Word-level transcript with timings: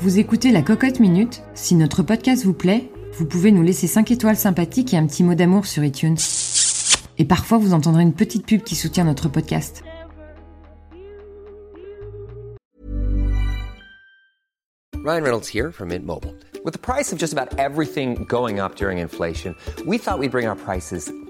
Vous 0.00 0.18
écoutez 0.18 0.50
la 0.50 0.62
Cocotte 0.62 1.00
Minute. 1.00 1.42
Si 1.54 1.74
notre 1.76 2.02
podcast 2.02 2.44
vous 2.44 2.52
plaît, 2.52 2.90
vous 3.12 3.26
pouvez 3.26 3.52
nous 3.52 3.62
laisser 3.62 3.86
5 3.86 4.10
étoiles 4.10 4.36
sympathiques 4.36 4.92
et 4.92 4.96
un 4.96 5.06
petit 5.06 5.22
mot 5.22 5.34
d'amour 5.34 5.66
sur 5.66 5.84
iTunes. 5.84 6.16
Et 7.16 7.24
parfois, 7.24 7.58
vous 7.58 7.72
entendrez 7.72 8.02
une 8.02 8.12
petite 8.12 8.44
pub 8.44 8.62
qui 8.62 8.74
soutient 8.74 9.04
notre 9.04 9.28
podcast. 9.28 9.82
Ryan 15.04 15.22
Reynolds 15.22 15.48
here 15.48 15.70
from 15.70 15.88
Mint 15.88 16.04
Mobile. 16.04 16.34
With 16.64 16.72
the 16.72 16.80
price 16.80 17.12
of 17.12 17.18
just 17.18 17.32
about 17.32 17.58
everything 17.58 18.26
going 18.26 18.58
up 18.58 18.74
during 18.76 18.98
inflation, 18.98 19.54
we 19.86 19.98
thought 19.98 20.18
we'd 20.18 20.32
bring 20.32 20.46
our 20.46 20.56
prices 20.56 21.12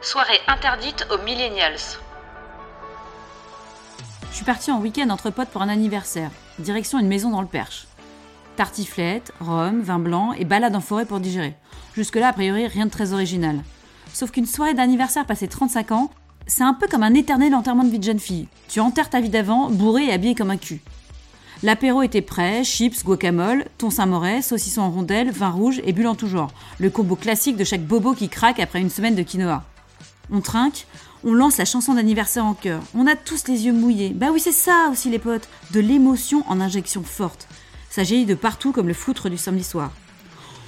Soirée 0.00 0.38
interdite 0.46 1.08
aux 1.10 1.20
millennials. 1.24 1.98
Je 4.30 4.36
suis 4.36 4.44
partie 4.44 4.70
en 4.70 4.80
week-end 4.80 5.10
entre 5.10 5.30
potes 5.30 5.48
pour 5.48 5.60
un 5.60 5.68
anniversaire. 5.68 6.30
Direction 6.60 7.00
une 7.00 7.08
maison 7.08 7.30
dans 7.30 7.40
le 7.40 7.48
Perche. 7.48 7.88
Tartiflette, 8.54 9.32
rhum, 9.40 9.80
vin 9.80 9.98
blanc 9.98 10.32
et 10.34 10.44
balade 10.44 10.76
en 10.76 10.80
forêt 10.80 11.04
pour 11.04 11.18
digérer. 11.18 11.56
Jusque-là, 11.96 12.28
a 12.28 12.32
priori, 12.32 12.68
rien 12.68 12.86
de 12.86 12.92
très 12.92 13.12
original. 13.12 13.60
Sauf 14.12 14.30
qu'une 14.30 14.46
soirée 14.46 14.74
d'anniversaire 14.74 15.26
passée 15.26 15.48
35 15.48 15.90
ans, 15.90 16.10
c'est 16.46 16.62
un 16.62 16.74
peu 16.74 16.86
comme 16.86 17.02
un 17.02 17.14
éternel 17.14 17.52
enterrement 17.52 17.82
de 17.82 17.90
vie 17.90 17.98
de 17.98 18.04
jeune 18.04 18.20
fille. 18.20 18.46
Tu 18.68 18.78
enterres 18.78 19.10
ta 19.10 19.20
vie 19.20 19.30
d'avant, 19.30 19.68
bourré 19.68 20.04
et 20.04 20.12
habillé 20.12 20.36
comme 20.36 20.52
un 20.52 20.58
cul. 20.58 20.80
L'apéro 21.64 22.02
était 22.02 22.22
prêt, 22.22 22.62
chips, 22.62 23.04
guacamole, 23.04 23.64
thon 23.78 23.90
Saint-Maurès, 23.90 24.46
saucisson 24.46 24.82
en 24.82 24.90
rondelles, 24.92 25.32
vin 25.32 25.50
rouge 25.50 25.80
et 25.84 25.92
bulles 25.92 26.06
en 26.06 26.14
tout 26.14 26.28
genre. 26.28 26.52
Le 26.78 26.88
combo 26.88 27.16
classique 27.16 27.56
de 27.56 27.64
chaque 27.64 27.82
bobo 27.82 28.14
qui 28.14 28.28
craque 28.28 28.60
après 28.60 28.80
une 28.80 28.90
semaine 28.90 29.16
de 29.16 29.22
quinoa. 29.22 29.64
On 30.30 30.40
trinque, 30.40 30.86
on 31.24 31.32
lance 31.32 31.56
la 31.56 31.64
chanson 31.64 31.94
d'anniversaire 31.94 32.44
en 32.44 32.54
chœur. 32.54 32.82
On 32.94 33.06
a 33.06 33.16
tous 33.16 33.48
les 33.48 33.66
yeux 33.66 33.72
mouillés. 33.72 34.10
Bah 34.10 34.28
oui, 34.32 34.40
c'est 34.40 34.52
ça 34.52 34.88
aussi, 34.92 35.10
les 35.10 35.18
potes. 35.18 35.48
De 35.72 35.80
l'émotion 35.80 36.44
en 36.48 36.60
injection 36.60 37.02
forte. 37.02 37.48
Ça 37.90 38.04
jaillit 38.04 38.26
de 38.26 38.34
partout 38.34 38.72
comme 38.72 38.88
le 38.88 38.94
foutre 38.94 39.30
du 39.30 39.36
samedi 39.36 39.64
soir. 39.64 39.90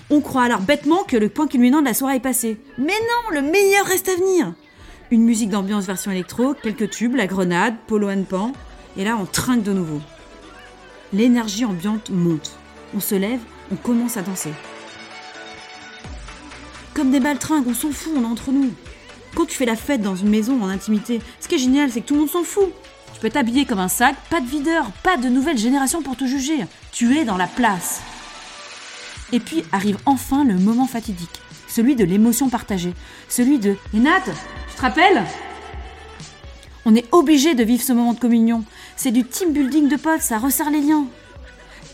On 0.08 0.20
croit 0.20 0.42
alors 0.42 0.60
bêtement 0.60 1.04
que 1.04 1.16
le 1.16 1.28
point 1.28 1.46
culminant 1.46 1.80
de 1.80 1.86
la 1.86 1.94
soirée 1.94 2.16
est 2.16 2.20
passé. 2.20 2.58
Mais 2.78 2.86
non, 2.86 3.34
le 3.34 3.42
meilleur 3.42 3.86
reste 3.86 4.08
à 4.08 4.16
venir. 4.16 4.52
Une 5.10 5.22
musique 5.22 5.50
d'ambiance 5.50 5.84
version 5.84 6.10
électro, 6.10 6.54
quelques 6.54 6.90
tubes, 6.90 7.14
la 7.14 7.26
grenade, 7.26 7.76
polo 7.86 8.08
and 8.08 8.24
pan. 8.24 8.52
Et 8.96 9.04
là, 9.04 9.16
on 9.20 9.26
trinque 9.26 9.62
de 9.62 9.72
nouveau. 9.72 10.00
L'énergie 11.12 11.64
ambiante 11.64 12.10
monte. 12.10 12.52
On 12.94 13.00
se 13.00 13.14
lève, 13.14 13.40
on 13.70 13.76
commence 13.76 14.16
à 14.16 14.22
danser. 14.22 14.52
Comme 16.94 17.10
des 17.10 17.20
baltringues, 17.20 17.68
on 17.68 17.74
s'en 17.74 17.92
fout, 17.92 18.12
on 18.16 18.22
est 18.22 18.26
entre 18.26 18.50
nous. 18.50 18.72
Quand 19.34 19.46
tu 19.46 19.56
fais 19.56 19.66
la 19.66 19.76
fête 19.76 20.02
dans 20.02 20.16
une 20.16 20.28
maison 20.28 20.60
en 20.62 20.68
intimité, 20.68 21.20
ce 21.40 21.48
qui 21.48 21.54
est 21.54 21.58
génial, 21.58 21.90
c'est 21.90 22.00
que 22.00 22.06
tout 22.06 22.14
le 22.14 22.20
monde 22.20 22.30
s'en 22.30 22.42
fout. 22.42 22.72
Tu 23.14 23.20
peux 23.20 23.30
t'habiller 23.30 23.64
comme 23.64 23.78
un 23.78 23.88
sac, 23.88 24.16
pas 24.28 24.40
de 24.40 24.46
videur, 24.46 24.90
pas 25.02 25.16
de 25.16 25.28
nouvelle 25.28 25.58
génération 25.58 26.02
pour 26.02 26.16
te 26.16 26.24
juger. 26.24 26.66
Tu 26.92 27.16
es 27.18 27.24
dans 27.24 27.36
la 27.36 27.46
place. 27.46 28.00
Et 29.32 29.40
puis 29.40 29.64
arrive 29.72 29.98
enfin 30.06 30.44
le 30.44 30.54
moment 30.54 30.86
fatidique, 30.86 31.40
celui 31.68 31.94
de 31.94 32.04
l'émotion 32.04 32.48
partagée, 32.48 32.94
celui 33.28 33.58
de 33.58 33.76
Et 33.94 33.98
Nat, 33.98 34.22
tu 34.24 34.74
te 34.76 34.80
rappelles? 34.80 35.22
On 36.84 36.94
est 36.94 37.06
obligé 37.12 37.54
de 37.54 37.62
vivre 37.62 37.82
ce 37.82 37.92
moment 37.92 38.14
de 38.14 38.18
communion. 38.18 38.64
C'est 38.96 39.10
du 39.12 39.24
team 39.24 39.52
building 39.52 39.88
de 39.88 39.96
potes, 39.96 40.22
ça 40.22 40.38
resserre 40.38 40.70
les 40.70 40.80
liens. 40.80 41.06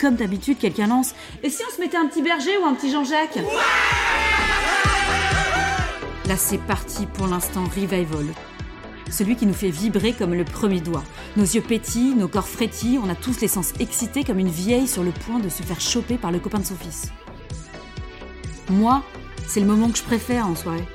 Comme 0.01 0.15
d'habitude, 0.15 0.59
quelqu'un 0.59 0.87
lance 0.87 1.15
Et 1.43 1.51
si 1.51 1.63
on 1.69 1.75
se 1.75 1.81
mettait 1.81 1.97
un 1.97 2.07
petit 2.07 2.23
berger 2.23 2.57
ou 2.63 2.65
un 2.65 2.75
petit 2.75 2.91
Jean-Jacques? 2.91 3.39
Là, 6.29 6.37
c'est 6.37 6.59
parti 6.59 7.07
pour 7.07 7.29
l'instant 7.29 7.65
revival. 7.65 8.27
Celui 9.11 9.37
qui 9.37 9.47
nous 9.47 9.55
fait 9.55 9.71
vibrer 9.71 10.13
comme 10.13 10.35
le 10.35 10.45
premier 10.45 10.81
doigt. 10.81 11.05
Nos 11.37 11.45
yeux 11.45 11.61
pétillent, 11.61 12.17
nos 12.17 12.27
corps 12.27 12.49
frétillent, 12.49 12.99
on 12.99 13.09
a 13.09 13.15
tous 13.15 13.41
les 13.41 13.47
sens 13.47 13.73
excités 13.79 14.25
comme 14.25 14.41
une 14.41 14.49
vieille 14.49 14.89
sur 14.89 15.05
le 15.05 15.13
point 15.13 15.39
de 15.39 15.49
se 15.49 15.63
faire 15.63 15.81
choper 15.81 16.19
par 16.19 16.33
le 16.33 16.41
copain 16.41 16.59
de 16.59 16.65
son 16.65 16.75
fils. 16.75 17.13
Moi, 18.71 19.05
c'est 19.47 19.61
le 19.61 19.67
moment 19.67 19.89
que 19.89 19.99
je 19.99 20.03
préfère 20.03 20.49
en 20.49 20.57
soirée. 20.57 20.89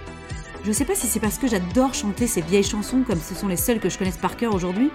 Je 0.65 0.73
sais 0.73 0.83
pas 0.83 0.95
si 0.95 1.07
c'est 1.07 1.21
parce 1.21 1.37
que 1.37 1.47
j'adore 1.47 1.93
chanter 1.93 2.27
ces 2.27 2.41
vieilles 2.41 2.63
chansons 2.63 3.03
comme 3.07 3.21
ce 3.21 3.33
sont 3.33 3.47
les 3.47 3.55
seules 3.55 3.79
que 3.79 3.89
je 3.89 3.97
connaisse 3.97 4.17
par 4.17 4.35
cœur 4.35 4.53
aujourd'hui, 4.53 4.91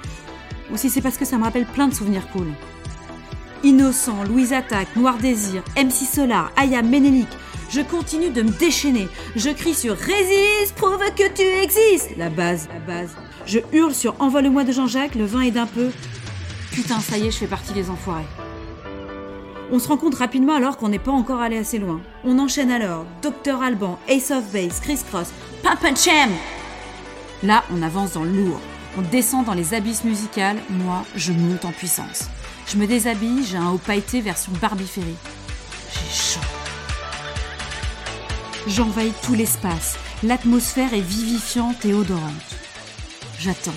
ou 0.71 0.77
si 0.77 0.91
c'est 0.91 1.01
parce 1.01 1.17
que 1.17 1.25
ça 1.25 1.39
me 1.39 1.45
rappelle 1.45 1.67
plein 1.67 1.89
de 1.89 1.95
souvenirs 1.95 2.29
cool. 2.33 2.49
Innocent, 3.65 4.25
Louise 4.25 4.53
Attaque, 4.53 4.95
Noir 4.97 5.17
Désir, 5.17 5.63
MC 5.77 6.05
Solar, 6.05 6.53
Aya 6.57 6.83
Ménélique, 6.83 7.37
je 7.77 7.83
continue 7.83 8.31
de 8.31 8.41
me 8.41 8.49
déchaîner. 8.49 9.07
Je 9.35 9.51
crie 9.51 9.75
sur 9.75 9.95
Résiste, 9.95 10.75
prouve 10.77 11.05
que 11.15 11.29
tu 11.29 11.43
existes. 11.43 12.17
La 12.17 12.31
base, 12.31 12.69
la 12.73 12.81
base. 12.81 13.11
Je 13.45 13.59
hurle 13.71 13.95
sur 13.95 14.15
Envole-moi 14.19 14.65
de 14.65 14.73
Jean-Jacques, 14.73 15.15
le 15.15 15.27
vin 15.27 15.43
est 15.43 15.51
d'un 15.51 15.67
peu. 15.67 15.91
Putain, 16.73 17.01
ça 17.01 17.19
y 17.19 17.27
est, 17.27 17.31
je 17.31 17.37
fais 17.37 17.47
partie 17.47 17.75
des 17.75 17.91
enfoirés. 17.91 18.25
On 19.71 19.79
se 19.79 19.89
rend 19.89 19.99
compte 19.99 20.15
rapidement 20.15 20.55
alors 20.55 20.79
qu'on 20.79 20.89
n'est 20.89 20.99
pas 20.99 21.11
encore 21.11 21.41
allé 21.41 21.59
assez 21.59 21.79
loin. 21.79 22.01
On 22.25 22.39
enchaîne 22.39 22.71
alors 22.71 23.05
Dr 23.21 23.61
Alban, 23.61 23.99
Ace 24.09 24.31
of 24.31 24.51
Base, 24.53 24.81
Chris 24.81 25.01
Cross, 25.11 25.29
and 25.67 25.97
Cham. 25.97 26.31
Là, 27.43 27.63
on 27.75 27.83
avance 27.83 28.13
dans 28.13 28.25
le 28.25 28.31
lourd. 28.31 28.61
On 28.97 29.03
descend 29.03 29.45
dans 29.45 29.55
les 29.55 29.75
abysses 29.75 30.05
musicales. 30.05 30.57
Moi, 30.71 31.05
je 31.15 31.33
monte 31.33 31.67
en 31.67 31.73
puissance. 31.73 32.31
Je 32.69 32.79
me 32.79 32.87
déshabille, 32.87 33.45
j'ai 33.45 33.59
un 33.59 33.71
haut 33.71 33.81
pailleté 33.85 34.23
version 34.23 34.53
Barbie. 34.63 34.91
J'ai 34.95 36.11
chaud. 36.11 36.46
J'envahis 38.67 39.13
tout 39.23 39.35
l'espace. 39.35 39.97
L'atmosphère 40.25 40.93
est 40.93 41.01
vivifiante 41.01 41.85
et 41.85 41.95
odorante. 41.95 42.33
J'attends. 43.39 43.71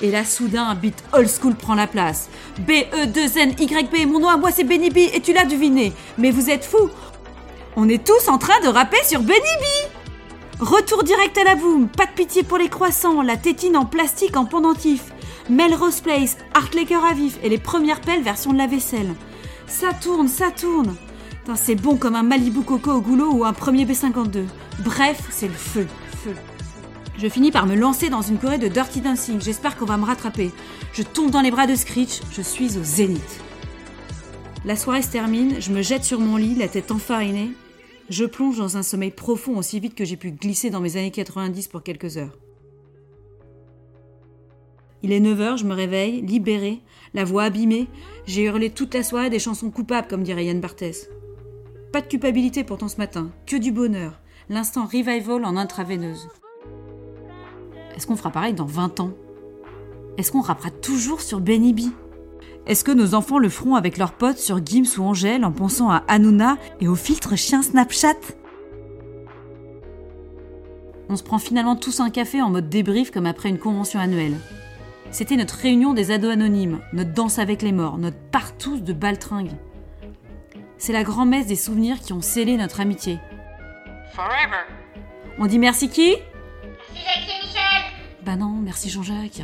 Et 0.00 0.10
là, 0.10 0.24
soudain, 0.24 0.64
un 0.64 0.74
beat 0.74 1.04
old 1.12 1.28
school 1.28 1.54
prend 1.54 1.74
la 1.74 1.86
place. 1.86 2.30
B-E-2-N-Y-B, 2.60 4.06
mon 4.08 4.20
nom 4.20 4.28
à 4.28 4.38
moi 4.38 4.50
c'est 4.50 4.64
Benny 4.64 4.88
B, 4.88 4.98
et 5.12 5.20
tu 5.20 5.34
l'as 5.34 5.44
deviné. 5.44 5.92
Mais 6.16 6.30
vous 6.30 6.48
êtes 6.48 6.64
fous 6.64 6.88
On 7.76 7.88
est 7.90 8.02
tous 8.02 8.28
en 8.28 8.38
train 8.38 8.58
de 8.62 8.68
rapper 8.68 9.02
sur 9.04 9.20
Benny 9.20 9.38
B 9.38 10.60
Retour 10.60 11.02
direct 11.02 11.36
à 11.36 11.44
la 11.44 11.56
boom, 11.56 11.88
pas 11.88 12.06
de 12.06 12.12
pitié 12.12 12.42
pour 12.42 12.58
les 12.58 12.68
croissants, 12.68 13.20
la 13.22 13.36
tétine 13.36 13.76
en 13.76 13.84
plastique 13.84 14.36
en 14.36 14.44
pendentif, 14.44 15.12
Melrose 15.50 16.00
Place, 16.00 16.36
Art 16.54 16.70
Laker 16.74 17.04
à 17.04 17.12
vif 17.12 17.38
et 17.42 17.48
les 17.48 17.58
premières 17.58 18.00
pelles 18.00 18.22
version 18.22 18.52
de 18.52 18.58
la 18.58 18.68
vaisselle. 18.68 19.14
Ça 19.66 19.92
tourne, 19.92 20.28
ça 20.28 20.50
tourne 20.52 20.94
C'est 21.56 21.76
bon 21.76 21.96
comme 21.96 22.16
un 22.16 22.22
Malibu 22.22 22.62
Coco 22.62 22.90
au 22.90 23.00
goulot 23.00 23.32
ou 23.32 23.44
un 23.44 23.52
premier 23.52 23.84
B52. 23.84 24.44
Bref, 24.82 25.28
c'est 25.30 25.46
le 25.46 25.54
feu, 25.54 25.86
feu. 26.16 26.34
Je 27.16 27.28
finis 27.28 27.52
par 27.52 27.66
me 27.66 27.76
lancer 27.76 28.08
dans 28.08 28.22
une 28.22 28.38
choré 28.38 28.58
de 28.58 28.66
Dirty 28.66 29.00
Dancing. 29.00 29.40
J'espère 29.40 29.76
qu'on 29.76 29.84
va 29.84 29.96
me 29.96 30.04
rattraper. 30.04 30.50
Je 30.92 31.02
tombe 31.02 31.30
dans 31.30 31.42
les 31.42 31.52
bras 31.52 31.66
de 31.66 31.76
Screech. 31.76 32.22
Je 32.32 32.42
suis 32.42 32.76
au 32.76 32.82
zénith. 32.82 33.40
La 34.64 34.74
soirée 34.74 35.02
se 35.02 35.12
termine. 35.12 35.60
Je 35.60 35.70
me 35.70 35.80
jette 35.80 36.02
sur 36.02 36.18
mon 36.18 36.36
lit, 36.36 36.56
la 36.56 36.66
tête 36.66 36.90
enfarinée. 36.90 37.52
Je 38.10 38.24
plonge 38.24 38.58
dans 38.58 38.76
un 38.76 38.82
sommeil 38.82 39.12
profond 39.12 39.56
aussi 39.56 39.78
vite 39.78 39.94
que 39.94 40.04
j'ai 40.04 40.16
pu 40.16 40.32
glisser 40.32 40.70
dans 40.70 40.80
mes 40.80 40.96
années 40.96 41.12
90 41.12 41.68
pour 41.68 41.82
quelques 41.82 42.16
heures. 42.16 42.36
Il 45.02 45.12
est 45.12 45.20
9h, 45.20 45.58
je 45.58 45.64
me 45.64 45.74
réveille, 45.74 46.20
libérée, 46.22 46.80
la 47.12 47.24
voix 47.24 47.44
abîmée. 47.44 47.86
J'ai 48.26 48.44
hurlé 48.44 48.70
toute 48.70 48.94
la 48.94 49.02
soirée 49.02 49.30
des 49.30 49.38
chansons 49.38 49.70
coupables, 49.70 50.08
comme 50.08 50.22
dirait 50.22 50.46
Yann 50.46 50.60
Barthès. 50.60 51.08
Pas 51.94 52.00
de 52.00 52.08
culpabilité 52.08 52.64
pourtant 52.64 52.88
ce 52.88 52.96
matin, 52.96 53.30
que 53.46 53.54
du 53.54 53.70
bonheur. 53.70 54.18
L'instant 54.48 54.84
revival 54.84 55.44
en 55.44 55.56
intraveineuse. 55.56 56.26
Est-ce 57.94 58.08
qu'on 58.08 58.16
fera 58.16 58.30
pareil 58.30 58.52
dans 58.52 58.64
20 58.64 58.98
ans? 58.98 59.12
Est-ce 60.18 60.32
qu'on 60.32 60.40
rappera 60.40 60.72
toujours 60.72 61.20
sur 61.20 61.38
Benny 61.38 61.72
B? 61.72 61.92
Est-ce 62.66 62.82
que 62.82 62.90
nos 62.90 63.14
enfants 63.14 63.38
le 63.38 63.48
feront 63.48 63.76
avec 63.76 63.96
leurs 63.96 64.14
potes 64.14 64.38
sur 64.38 64.58
Gims 64.66 64.98
ou 64.98 65.02
Angèle 65.02 65.44
en 65.44 65.52
pensant 65.52 65.88
à 65.88 66.02
Hanouna 66.08 66.56
et 66.80 66.88
au 66.88 66.96
filtre 66.96 67.36
chien 67.36 67.62
Snapchat? 67.62 68.18
On 71.08 71.14
se 71.14 71.22
prend 71.22 71.38
finalement 71.38 71.76
tous 71.76 72.00
un 72.00 72.10
café 72.10 72.42
en 72.42 72.50
mode 72.50 72.68
débrief 72.68 73.12
comme 73.12 73.26
après 73.26 73.50
une 73.50 73.60
convention 73.60 74.00
annuelle. 74.00 74.34
C'était 75.12 75.36
notre 75.36 75.54
réunion 75.54 75.94
des 75.94 76.10
ados 76.10 76.32
anonymes, 76.32 76.80
notre 76.92 77.12
danse 77.12 77.38
avec 77.38 77.62
les 77.62 77.70
morts, 77.70 77.98
notre 77.98 78.18
partous 78.32 78.80
de 78.80 78.92
baltringue. 78.92 79.52
C'est 80.78 80.92
la 80.92 81.02
grand-messe 81.02 81.46
des 81.46 81.56
souvenirs 81.56 82.00
qui 82.00 82.12
ont 82.12 82.20
scellé 82.20 82.56
notre 82.56 82.80
amitié. 82.80 83.18
Forever. 84.12 84.64
On 85.38 85.46
dit 85.46 85.58
merci 85.58 85.88
qui? 85.88 86.16
Merci 86.92 87.04
Jacques 87.04 87.28
et 87.28 87.46
Michel. 87.46 87.82
Bah 88.22 88.36
non, 88.36 88.60
merci 88.62 88.90
Jean-Jacques. 88.90 89.42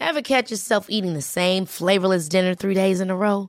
Ever 0.00 0.22
catch 0.22 0.50
yourself 0.50 0.86
eating 0.88 1.14
the 1.14 1.22
same 1.22 1.64
flavorless 1.64 2.28
dinner 2.28 2.54
three 2.54 2.74
days 2.74 3.00
in 3.00 3.10
a 3.10 3.16
row? 3.16 3.48